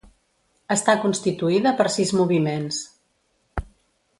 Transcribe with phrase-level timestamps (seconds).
[0.75, 2.81] Està constituïda per sis moviments.